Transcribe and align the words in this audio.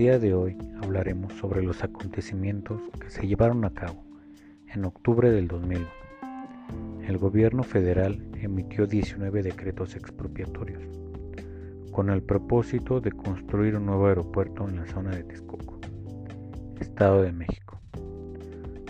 día 0.00 0.18
de 0.18 0.32
hoy 0.32 0.56
hablaremos 0.82 1.34
sobre 1.34 1.62
los 1.62 1.84
acontecimientos 1.84 2.80
que 2.98 3.10
se 3.10 3.26
llevaron 3.26 3.66
a 3.66 3.74
cabo 3.74 4.02
en 4.72 4.86
octubre 4.86 5.30
del 5.30 5.46
2001. 5.46 5.86
El 7.06 7.18
gobierno 7.18 7.62
federal 7.62 8.26
emitió 8.40 8.86
19 8.86 9.42
decretos 9.42 9.94
expropiatorios 9.96 10.82
con 11.92 12.08
el 12.08 12.22
propósito 12.22 13.02
de 13.02 13.12
construir 13.12 13.76
un 13.76 13.84
nuevo 13.84 14.06
aeropuerto 14.06 14.66
en 14.66 14.76
la 14.76 14.86
zona 14.86 15.10
de 15.10 15.22
Texcoco, 15.22 15.78
Estado 16.80 17.20
de 17.20 17.32
México. 17.32 17.78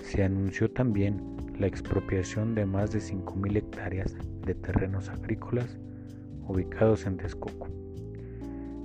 Se 0.05 0.23
anunció 0.23 0.71
también 0.71 1.21
la 1.59 1.67
expropiación 1.67 2.55
de 2.55 2.67
más 2.67 2.93
de 2.93 3.01
5.000 3.01 3.57
hectáreas 3.57 4.17
de 4.47 4.55
terrenos 4.55 5.09
agrícolas 5.09 5.77
ubicados 6.47 7.05
en 7.05 7.17
Texcoco. 7.17 7.67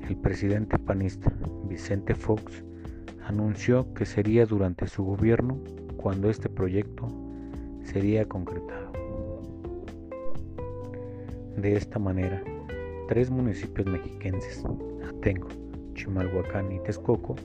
El 0.07 0.17
presidente 0.17 0.77
panista 0.77 1.33
Vicente 1.67 2.13
Fox 2.13 2.63
anunció 3.25 3.91
que 3.95 4.05
sería 4.05 4.45
durante 4.45 4.87
su 4.87 5.03
gobierno 5.03 5.57
cuando 5.97 6.29
este 6.29 6.47
proyecto 6.47 7.09
sería 7.81 8.27
concretado. 8.27 8.91
De 11.57 11.75
esta 11.75 11.97
manera, 11.97 12.43
tres 13.07 13.31
municipios 13.31 13.87
mexiquenses, 13.87 14.63
Atenco, 15.09 15.47
Chimalhuacán 15.95 16.71
y 16.71 16.79
Texcoco, 16.81 17.35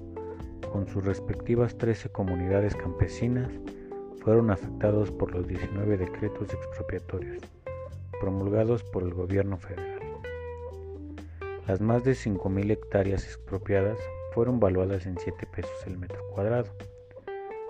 con 0.70 0.86
sus 0.86 1.02
respectivas 1.06 1.78
13 1.78 2.10
comunidades 2.10 2.76
campesinas, 2.76 3.50
fueron 4.22 4.50
afectados 4.50 5.10
por 5.10 5.32
los 5.32 5.46
19 5.48 5.96
decretos 5.96 6.52
expropiatorios 6.52 7.42
promulgados 8.20 8.84
por 8.84 9.02
el 9.02 9.14
gobierno 9.14 9.56
federal. 9.56 9.99
Las 11.70 11.80
más 11.80 12.02
de 12.02 12.14
5.000 12.14 12.68
hectáreas 12.72 13.22
expropiadas 13.22 13.96
fueron 14.32 14.58
valuadas 14.58 15.06
en 15.06 15.16
7 15.16 15.46
pesos 15.54 15.86
el 15.86 15.98
metro 15.98 16.18
cuadrado 16.34 16.68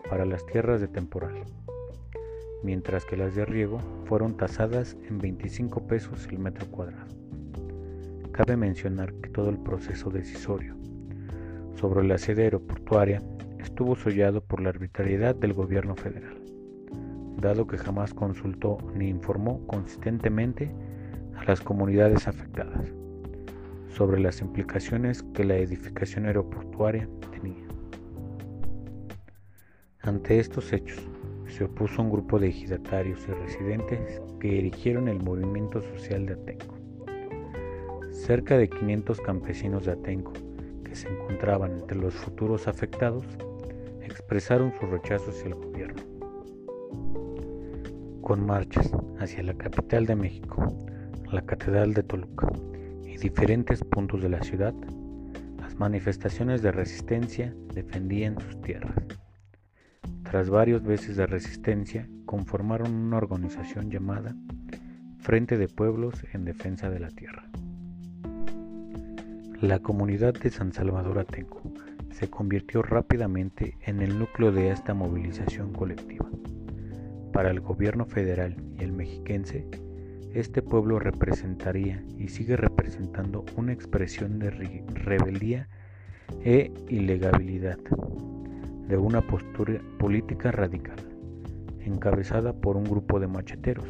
para 0.08 0.24
las 0.24 0.46
tierras 0.46 0.80
de 0.80 0.88
temporal, 0.88 1.44
mientras 2.62 3.04
que 3.04 3.18
las 3.18 3.34
de 3.34 3.44
riego 3.44 3.78
fueron 4.06 4.38
tasadas 4.38 4.96
en 5.06 5.18
25 5.18 5.86
pesos 5.86 6.26
el 6.30 6.38
metro 6.38 6.66
cuadrado. 6.70 7.14
Cabe 8.32 8.56
mencionar 8.56 9.12
que 9.16 9.28
todo 9.28 9.50
el 9.50 9.58
proceso 9.58 10.08
decisorio 10.08 10.76
sobre 11.74 12.02
la 12.02 12.16
sede 12.16 12.44
aeroportuaria 12.44 13.22
estuvo 13.58 13.96
sollado 13.96 14.40
por 14.40 14.62
la 14.62 14.70
arbitrariedad 14.70 15.34
del 15.34 15.52
gobierno 15.52 15.94
federal, 15.94 16.42
dado 17.36 17.66
que 17.66 17.76
jamás 17.76 18.14
consultó 18.14 18.78
ni 18.94 19.10
informó 19.10 19.66
consistentemente 19.66 20.70
a 21.36 21.44
las 21.44 21.60
comunidades 21.60 22.26
afectadas 22.26 22.94
sobre 23.96 24.20
las 24.20 24.40
implicaciones 24.40 25.22
que 25.34 25.44
la 25.44 25.56
edificación 25.56 26.26
aeroportuaria 26.26 27.08
tenía. 27.30 27.66
Ante 30.02 30.38
estos 30.38 30.72
hechos, 30.72 31.00
se 31.46 31.64
opuso 31.64 32.00
un 32.00 32.10
grupo 32.10 32.38
de 32.38 32.48
ejidatarios 32.48 33.20
y 33.28 33.32
residentes 33.32 34.22
que 34.38 34.58
erigieron 34.58 35.08
el 35.08 35.20
movimiento 35.20 35.82
social 35.82 36.26
de 36.26 36.34
Atenco. 36.34 36.76
Cerca 38.12 38.56
de 38.56 38.68
500 38.68 39.20
campesinos 39.20 39.84
de 39.84 39.92
Atenco, 39.92 40.32
que 40.84 40.94
se 40.94 41.08
encontraban 41.08 41.72
entre 41.72 41.98
los 41.98 42.14
futuros 42.14 42.68
afectados, 42.68 43.24
expresaron 44.02 44.72
su 44.78 44.86
rechazo 44.86 45.30
hacia 45.30 45.48
el 45.48 45.54
gobierno. 45.54 46.02
Con 48.22 48.46
marchas 48.46 48.90
hacia 49.18 49.42
la 49.42 49.54
capital 49.54 50.06
de 50.06 50.14
México, 50.14 50.72
la 51.32 51.42
Catedral 51.42 51.94
de 51.94 52.02
Toluca 52.04 52.48
diferentes 53.20 53.84
puntos 53.84 54.22
de 54.22 54.30
la 54.30 54.42
ciudad, 54.42 54.74
las 55.58 55.76
manifestaciones 55.76 56.62
de 56.62 56.72
resistencia 56.72 57.54
defendían 57.74 58.40
sus 58.40 58.60
tierras. 58.62 58.96
Tras 60.22 60.48
varios 60.48 60.82
meses 60.82 61.16
de 61.16 61.26
resistencia, 61.26 62.08
conformaron 62.24 62.94
una 62.94 63.18
organización 63.18 63.90
llamada 63.90 64.34
Frente 65.18 65.58
de 65.58 65.68
Pueblos 65.68 66.24
en 66.32 66.44
Defensa 66.44 66.88
de 66.88 67.00
la 67.00 67.08
Tierra. 67.10 67.50
La 69.60 69.80
comunidad 69.80 70.32
de 70.32 70.50
San 70.50 70.72
Salvador 70.72 71.18
Atenco 71.18 71.60
se 72.12 72.30
convirtió 72.30 72.82
rápidamente 72.82 73.76
en 73.82 74.00
el 74.00 74.18
núcleo 74.18 74.52
de 74.52 74.70
esta 74.70 74.94
movilización 74.94 75.72
colectiva. 75.72 76.26
Para 77.32 77.50
el 77.50 77.60
gobierno 77.60 78.06
federal 78.06 78.56
y 78.78 78.82
el 78.82 78.92
mexiquense, 78.92 79.66
este 80.32 80.62
pueblo 80.62 81.00
representaría 81.00 82.04
y 82.16 82.28
sigue 82.28 82.56
representando 82.56 82.69
una 83.56 83.72
expresión 83.72 84.38
de 84.38 84.50
rebeldía 84.50 85.68
e 86.44 86.72
ilegabilidad 86.88 87.78
de 88.88 88.96
una 88.96 89.20
postura 89.20 89.80
política 89.98 90.50
radical, 90.50 90.98
encabezada 91.80 92.52
por 92.52 92.76
un 92.76 92.84
grupo 92.84 93.20
de 93.20 93.26
macheteros 93.26 93.86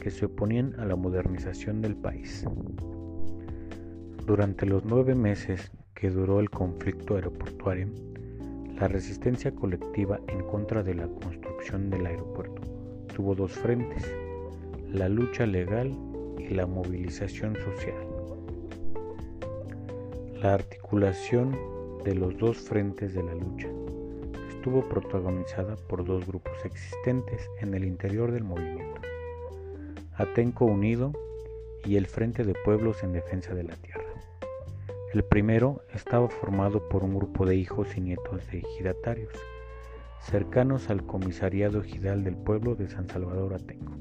que 0.00 0.10
se 0.10 0.26
oponían 0.26 0.78
a 0.78 0.84
la 0.84 0.96
modernización 0.96 1.80
del 1.80 1.96
país. 1.96 2.44
Durante 4.26 4.66
los 4.66 4.84
nueve 4.84 5.14
meses 5.14 5.72
que 5.94 6.10
duró 6.10 6.40
el 6.40 6.50
conflicto 6.50 7.16
aeroportuario, 7.16 7.88
la 8.78 8.88
resistencia 8.88 9.54
colectiva 9.54 10.20
en 10.28 10.42
contra 10.44 10.82
de 10.82 10.94
la 10.94 11.06
construcción 11.06 11.90
del 11.90 12.06
aeropuerto 12.06 12.62
tuvo 13.14 13.34
dos 13.34 13.52
frentes, 13.52 14.12
la 14.92 15.08
lucha 15.08 15.46
legal 15.46 15.96
y 16.38 16.48
la 16.48 16.66
movilización 16.66 17.54
social. 17.56 18.03
La 20.44 20.52
articulación 20.52 21.56
de 22.04 22.14
los 22.14 22.36
dos 22.36 22.58
frentes 22.58 23.14
de 23.14 23.22
la 23.22 23.34
lucha 23.34 23.66
estuvo 24.50 24.86
protagonizada 24.86 25.76
por 25.88 26.04
dos 26.04 26.26
grupos 26.26 26.52
existentes 26.66 27.48
en 27.62 27.72
el 27.72 27.82
interior 27.82 28.30
del 28.30 28.44
movimiento, 28.44 29.00
Atenco 30.16 30.66
Unido 30.66 31.14
y 31.86 31.96
el 31.96 32.06
Frente 32.06 32.44
de 32.44 32.52
Pueblos 32.62 33.02
en 33.02 33.14
Defensa 33.14 33.54
de 33.54 33.64
la 33.64 33.74
Tierra. 33.76 34.04
El 35.14 35.24
primero 35.24 35.80
estaba 35.94 36.28
formado 36.28 36.90
por 36.90 37.04
un 37.04 37.14
grupo 37.14 37.46
de 37.46 37.56
hijos 37.56 37.96
y 37.96 38.02
nietos 38.02 38.46
de 38.50 38.58
ejidatarios, 38.58 39.32
cercanos 40.20 40.90
al 40.90 41.06
comisariado 41.06 41.80
ejidal 41.80 42.22
del 42.22 42.36
pueblo 42.36 42.74
de 42.74 42.90
San 42.90 43.08
Salvador 43.08 43.54
Atenco. 43.54 43.94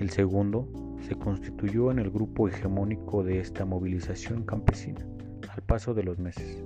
El 0.00 0.08
segundo 0.08 0.66
se 1.06 1.16
constituyó 1.16 1.90
en 1.90 1.98
el 1.98 2.10
grupo 2.10 2.48
hegemónico 2.48 3.22
de 3.22 3.40
esta 3.40 3.66
movilización 3.66 4.44
campesina 4.44 5.06
al 5.58 5.64
paso 5.64 5.92
de 5.92 6.04
los 6.04 6.20
meses. 6.20 6.62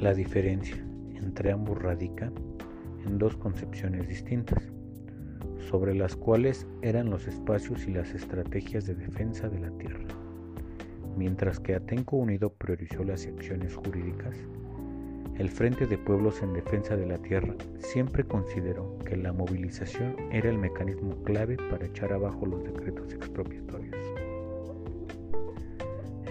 La 0.00 0.14
diferencia 0.14 0.82
entre 1.14 1.52
ambos 1.52 1.78
radica 1.78 2.32
en 3.04 3.18
dos 3.18 3.36
concepciones 3.36 4.08
distintas, 4.08 4.72
sobre 5.68 5.94
las 5.94 6.16
cuales 6.16 6.66
eran 6.80 7.10
los 7.10 7.28
espacios 7.28 7.86
y 7.86 7.92
las 7.92 8.14
estrategias 8.14 8.86
de 8.86 8.94
defensa 8.94 9.50
de 9.50 9.60
la 9.60 9.70
tierra. 9.72 10.06
Mientras 11.14 11.60
que 11.60 11.74
Atenco 11.74 12.16
Unido 12.16 12.54
priorizó 12.54 13.04
las 13.04 13.26
acciones 13.26 13.74
jurídicas, 13.76 14.34
el 15.36 15.50
Frente 15.50 15.86
de 15.86 15.98
Pueblos 15.98 16.42
en 16.42 16.54
Defensa 16.54 16.96
de 16.96 17.06
la 17.06 17.18
Tierra 17.18 17.54
siempre 17.76 18.24
consideró 18.24 18.98
que 19.04 19.18
la 19.18 19.34
movilización 19.34 20.16
era 20.30 20.48
el 20.48 20.56
mecanismo 20.56 21.22
clave 21.24 21.58
para 21.68 21.84
echar 21.84 22.10
abajo 22.14 22.46
los 22.46 22.64
decretos 22.64 23.12
expropiatorios. 23.12 23.81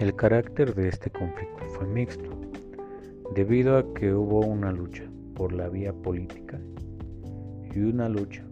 El 0.02 0.16
carácter 0.16 0.74
de 0.74 0.88
este 0.88 1.10
conflicto 1.10 1.64
fue 1.76 1.86
mixto, 1.86 2.28
debido 3.36 3.78
a 3.78 3.94
que 3.94 4.12
hubo 4.12 4.40
una 4.40 4.72
lucha 4.72 5.04
por 5.36 5.52
la 5.52 5.68
vía 5.68 5.92
política 5.92 6.58
y 7.72 7.78
una 7.78 8.08
lucha 8.08 8.44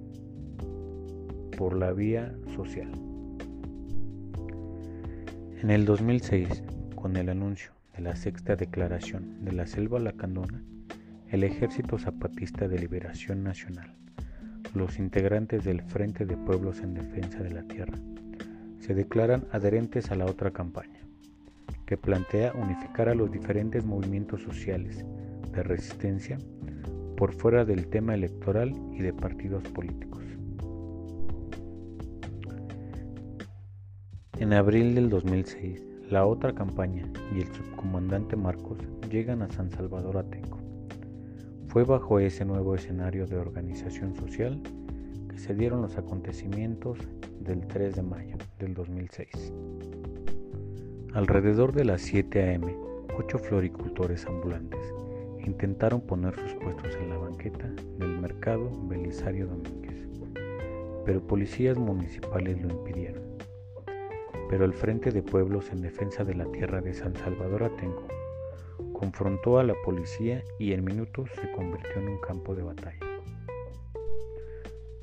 por 1.59 1.77
la 1.77 1.92
vía 1.92 2.33
social. 2.54 2.92
En 5.60 5.71
el 5.72 5.86
2006, 5.86 6.63
con 6.95 7.16
el 7.16 7.28
anuncio 7.28 7.72
de 7.97 8.03
la 8.03 8.15
sexta 8.15 8.54
declaración 8.54 9.45
de 9.45 9.51
la 9.51 9.66
Selva 9.66 9.98
Lacandona, 9.98 10.63
el 11.30 11.42
Ejército 11.42 11.98
Zapatista 11.98 12.69
de 12.69 12.78
Liberación 12.78 13.42
Nacional, 13.42 13.97
los 14.72 15.01
integrantes 15.01 15.65
del 15.65 15.83
Frente 15.83 16.27
de 16.27 16.36
Pueblos 16.36 16.78
en 16.78 16.95
Defensa 16.95 17.41
de 17.41 17.51
la 17.51 17.65
Tierra, 17.65 17.98
se 18.78 18.95
declaran 18.95 19.48
adherentes 19.51 20.13
a 20.13 20.15
la 20.15 20.27
otra 20.27 20.53
campaña, 20.53 20.99
que 21.91 21.97
plantea 21.97 22.53
unificar 22.54 23.09
a 23.09 23.16
los 23.16 23.33
diferentes 23.33 23.84
movimientos 23.84 24.41
sociales 24.42 25.04
de 25.51 25.63
resistencia 25.65 26.39
por 27.16 27.33
fuera 27.33 27.65
del 27.65 27.89
tema 27.89 28.15
electoral 28.15 28.72
y 28.92 29.01
de 29.01 29.13
partidos 29.13 29.65
políticos. 29.65 30.22
En 34.39 34.53
abril 34.53 34.95
del 34.95 35.10
2006, 35.10 35.83
la 36.09 36.27
otra 36.27 36.54
campaña 36.54 37.10
y 37.34 37.41
el 37.41 37.53
subcomandante 37.53 38.36
Marcos 38.36 38.78
llegan 39.10 39.43
a 39.43 39.51
San 39.51 39.72
Salvador 39.72 40.19
Atenco. 40.19 40.60
Fue 41.66 41.83
bajo 41.83 42.21
ese 42.21 42.45
nuevo 42.45 42.77
escenario 42.77 43.27
de 43.27 43.36
organización 43.36 44.15
social 44.15 44.63
que 45.28 45.39
se 45.39 45.57
dieron 45.57 45.83
los 45.83 45.98
acontecimientos 45.98 46.98
del 47.41 47.66
3 47.66 47.97
de 47.97 48.03
mayo 48.03 48.36
del 48.60 48.75
2006. 48.75 49.53
Alrededor 51.12 51.72
de 51.72 51.84
las 51.84 52.03
7 52.03 52.41
a.m., 52.41 52.72
ocho 53.18 53.41
floricultores 53.41 54.27
ambulantes 54.27 54.95
intentaron 55.45 56.01
poner 56.03 56.39
sus 56.39 56.54
puestos 56.54 56.95
en 56.95 57.10
la 57.10 57.16
banqueta 57.16 57.68
del 57.98 58.21
mercado 58.21 58.71
Belisario 58.86 59.48
Domínguez, 59.48 60.07
pero 61.04 61.21
policías 61.27 61.77
municipales 61.77 62.62
lo 62.62 62.71
impidieron. 62.71 63.24
Pero 64.48 64.65
el 64.65 64.72
Frente 64.72 65.10
de 65.10 65.21
Pueblos 65.21 65.72
en 65.72 65.83
Defensa 65.83 66.22
de 66.22 66.36
la 66.36 66.45
Tierra 66.53 66.80
de 66.80 66.95
San 66.95 67.16
Salvador 67.16 67.65
Atenco 67.65 68.07
confrontó 68.92 69.59
a 69.59 69.65
la 69.65 69.74
policía 69.84 70.45
y 70.60 70.74
en 70.74 70.84
minutos 70.84 71.28
se 71.41 71.51
convirtió 71.51 71.95
en 71.95 72.09
un 72.09 72.21
campo 72.21 72.54
de 72.54 72.62
batalla. 72.62 73.01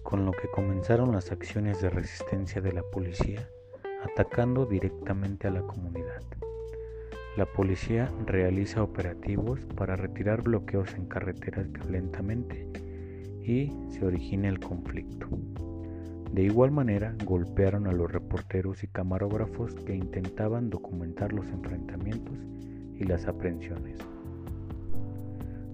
Con 0.04 0.26
lo 0.26 0.32
que 0.32 0.48
comenzaron 0.48 1.12
las 1.12 1.34
acciones 1.34 1.82
de 1.82 1.90
resistencia 1.90 2.62
de 2.62 2.72
la 2.72 2.84
policía, 2.84 3.50
atacando 4.04 4.66
directamente 4.66 5.48
a 5.48 5.52
la 5.52 5.62
comunidad. 5.62 6.22
La 7.38 7.46
policía 7.46 8.12
realiza 8.26 8.82
operativos 8.82 9.60
para 9.76 9.96
retirar 9.96 10.42
bloqueos 10.42 10.96
en 10.96 11.06
carreteras 11.06 11.72
violentamente 11.72 12.68
y 13.44 13.72
se 13.90 14.06
origina 14.06 14.50
el 14.50 14.60
conflicto. 14.60 15.28
De 16.32 16.44
igual 16.44 16.72
manera, 16.72 17.16
golpearon 17.26 17.88
a 17.88 17.94
los 17.94 18.12
reporteros 18.12 18.84
y 18.84 18.88
camarógrafos 18.88 19.76
que 19.76 19.96
intentaban 19.96 20.70
documentar 20.70 21.32
los 21.32 21.48
enfrentamientos 21.48 22.38
y 22.96 23.04
las 23.04 23.28
aprehensiones. 23.28 23.98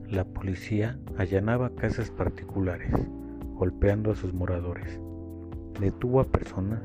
La 0.09 0.25
policía 0.25 0.99
allanaba 1.17 1.71
casas 1.71 2.11
particulares, 2.11 2.91
golpeando 3.55 4.11
a 4.11 4.15
sus 4.15 4.33
moradores. 4.33 4.99
Detuvo 5.79 6.19
a 6.19 6.25
personas 6.25 6.81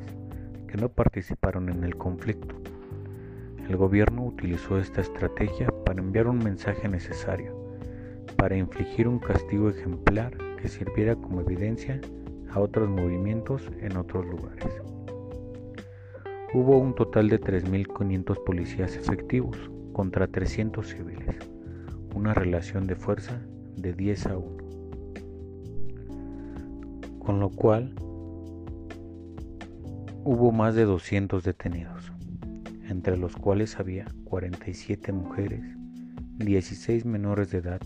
que 0.68 0.76
no 0.76 0.88
participaron 0.88 1.68
en 1.68 1.82
el 1.82 1.96
conflicto 1.96 2.54
el 3.68 3.76
gobierno 3.76 4.24
utilizó 4.24 4.78
esta 4.78 5.02
estrategia 5.02 5.68
para 5.84 6.00
enviar 6.00 6.26
un 6.26 6.38
mensaje 6.38 6.88
necesario, 6.88 7.54
para 8.36 8.56
infligir 8.56 9.06
un 9.06 9.18
castigo 9.18 9.68
ejemplar 9.68 10.34
que 10.56 10.68
sirviera 10.68 11.14
como 11.14 11.42
evidencia 11.42 12.00
a 12.50 12.60
otros 12.60 12.88
movimientos 12.88 13.70
en 13.82 13.98
otros 13.98 14.24
lugares. 14.24 14.64
Hubo 16.54 16.78
un 16.78 16.94
total 16.94 17.28
de 17.28 17.38
3.500 17.38 18.42
policías 18.42 18.96
efectivos 18.96 19.58
contra 19.92 20.26
300 20.26 20.88
civiles, 20.88 21.36
una 22.14 22.32
relación 22.32 22.86
de 22.86 22.96
fuerza 22.96 23.38
de 23.76 23.92
10 23.92 24.26
a 24.28 24.38
1. 24.38 24.56
Con 27.18 27.38
lo 27.38 27.50
cual, 27.50 27.92
hubo 30.30 30.52
más 30.52 30.74
de 30.74 30.84
200 30.84 31.42
detenidos 31.42 32.12
entre 32.86 33.16
los 33.16 33.34
cuales 33.34 33.80
había 33.80 34.04
47 34.24 35.10
mujeres, 35.10 35.62
16 36.36 37.06
menores 37.06 37.50
de 37.50 37.58
edad, 37.58 37.80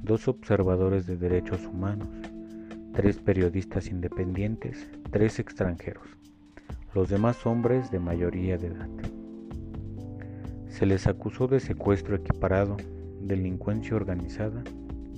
dos 0.00 0.28
observadores 0.28 1.08
de 1.08 1.16
derechos 1.16 1.66
humanos, 1.66 2.06
tres 2.92 3.16
periodistas 3.18 3.88
independientes, 3.88 4.88
tres 5.10 5.40
extranjeros, 5.40 6.06
los 6.94 7.08
demás 7.08 7.44
hombres 7.46 7.90
de 7.90 7.98
mayoría 7.98 8.58
de 8.58 8.68
edad. 8.68 8.88
Se 10.68 10.86
les 10.86 11.08
acusó 11.08 11.48
de 11.48 11.58
secuestro 11.58 12.14
equiparado, 12.14 12.76
delincuencia 13.22 13.96
organizada 13.96 14.62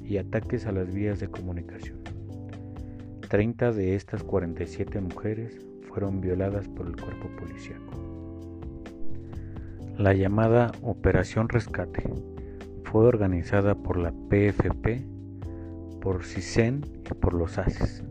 y 0.03 0.17
ataques 0.17 0.65
a 0.65 0.73
las 0.73 0.94
vías 0.94 1.21
de 1.21 1.29
comunicación. 1.29 1.99
30 3.29 3.73
de 3.73 3.97
estas 3.97 4.23
47 4.23 5.03
mujeres 5.03 5.69
fueron 5.99 6.21
violadas 6.21 6.69
por 6.69 6.87
el 6.87 6.95
cuerpo 6.95 7.29
policiaco. 7.41 7.93
La 9.97 10.15
llamada 10.15 10.71
Operación 10.81 11.49
Rescate 11.49 12.05
fue 12.85 13.05
organizada 13.05 13.75
por 13.75 13.97
la 13.97 14.12
PFP, 14.12 15.05
por 16.00 16.23
CISEN 16.23 16.83
y 17.05 17.15
por 17.15 17.35
los 17.35 17.59
ACES. 17.59 18.05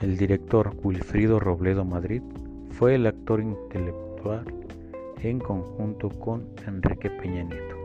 El 0.00 0.16
director 0.16 0.74
Wilfrido 0.82 1.38
Robledo 1.38 1.84
Madrid 1.84 2.20
fue 2.70 2.96
el 2.96 3.06
actor 3.06 3.40
intelectual 3.40 4.44
en 5.22 5.38
conjunto 5.38 6.08
con 6.08 6.48
Enrique 6.66 7.10
Peña 7.10 7.44
Nieto, 7.44 7.76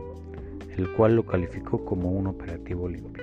el 0.76 0.92
cual 0.94 1.14
lo 1.14 1.24
calificó 1.24 1.84
como 1.84 2.10
un 2.10 2.26
operativo 2.26 2.88
limpio. 2.88 3.22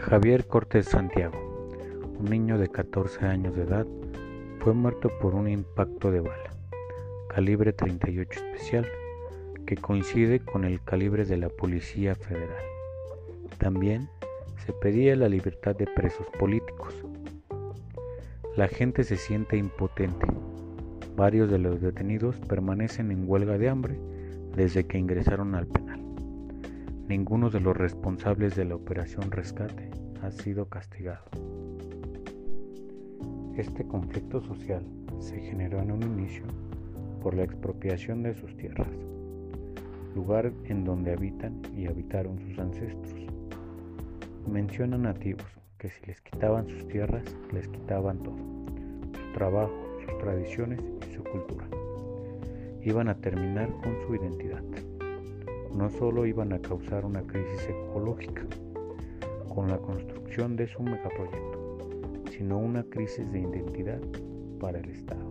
Javier 0.00 0.48
Cortés 0.48 0.86
Santiago, 0.86 1.43
un 2.24 2.30
niño 2.30 2.56
de 2.56 2.68
14 2.68 3.26
años 3.26 3.54
de 3.54 3.64
edad, 3.64 3.86
fue 4.60 4.72
muerto 4.72 5.10
por 5.20 5.34
un 5.34 5.46
impacto 5.46 6.10
de 6.10 6.20
bala 6.20 6.50
calibre 7.28 7.72
38 7.72 8.30
especial, 8.30 8.86
que 9.66 9.76
coincide 9.76 10.40
con 10.40 10.64
el 10.64 10.80
calibre 10.82 11.24
de 11.26 11.36
la 11.36 11.48
Policía 11.48 12.14
Federal. 12.14 12.64
También 13.58 14.08
se 14.64 14.72
pedía 14.72 15.16
la 15.16 15.28
libertad 15.28 15.76
de 15.76 15.86
presos 15.86 16.26
políticos. 16.38 16.94
La 18.56 18.68
gente 18.68 19.02
se 19.02 19.16
siente 19.16 19.56
impotente. 19.56 20.26
Varios 21.16 21.50
de 21.50 21.58
los 21.58 21.80
detenidos 21.80 22.36
permanecen 22.48 23.10
en 23.10 23.28
huelga 23.28 23.58
de 23.58 23.68
hambre 23.68 23.98
desde 24.54 24.86
que 24.86 24.98
ingresaron 24.98 25.56
al 25.56 25.66
penal. 25.66 26.00
Ninguno 27.08 27.50
de 27.50 27.60
los 27.60 27.76
responsables 27.76 28.54
de 28.54 28.64
la 28.64 28.76
operación 28.76 29.30
rescate 29.30 29.90
ha 30.22 30.30
sido 30.30 30.66
castigado. 30.66 31.24
Este 33.56 33.86
conflicto 33.86 34.40
social 34.40 34.82
se 35.20 35.38
generó 35.38 35.78
en 35.80 35.92
un 35.92 36.02
inicio 36.02 36.42
por 37.22 37.34
la 37.34 37.44
expropiación 37.44 38.24
de 38.24 38.34
sus 38.34 38.56
tierras, 38.56 38.88
lugar 40.16 40.52
en 40.64 40.84
donde 40.84 41.12
habitan 41.12 41.62
y 41.72 41.86
habitaron 41.86 42.40
sus 42.40 42.58
ancestros. 42.58 43.14
Menciona 44.50 44.98
nativos 44.98 45.46
que 45.78 45.88
si 45.88 46.04
les 46.04 46.20
quitaban 46.20 46.66
sus 46.68 46.88
tierras, 46.88 47.22
les 47.52 47.68
quitaban 47.68 48.18
todo, 48.24 48.36
su 48.36 49.32
trabajo, 49.34 49.72
sus 50.04 50.18
tradiciones 50.18 50.80
y 51.08 51.14
su 51.14 51.22
cultura. 51.22 51.68
Iban 52.82 53.08
a 53.08 53.14
terminar 53.14 53.70
con 53.84 53.96
su 54.04 54.16
identidad. 54.16 54.64
No 55.72 55.90
solo 55.90 56.26
iban 56.26 56.52
a 56.52 56.58
causar 56.58 57.04
una 57.04 57.22
crisis 57.22 57.68
ecológica 57.68 58.42
con 59.54 59.68
la 59.68 59.78
construcción 59.78 60.56
de 60.56 60.66
su 60.66 60.82
megaproyecto, 60.82 61.53
sino 62.36 62.58
una 62.58 62.82
crisis 62.84 63.30
de 63.32 63.40
identidad 63.40 64.00
para 64.58 64.78
el 64.78 64.90
Estado. 64.90 65.23